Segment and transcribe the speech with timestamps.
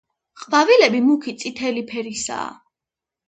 [0.43, 2.49] ყვავილები მუქი წითელი ფერისაა.